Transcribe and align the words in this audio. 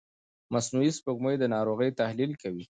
مصنوعي 0.53 0.91
سپوږمکۍ 0.97 1.35
د 1.39 1.45
ناروغۍ 1.55 1.89
تحلیل 2.01 2.31
کوي. 2.41 2.63